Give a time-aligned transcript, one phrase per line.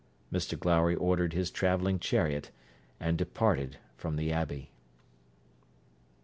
[0.33, 2.49] Mr Glowry ordered his travelling chariot,
[2.99, 4.71] and departed from the abbey.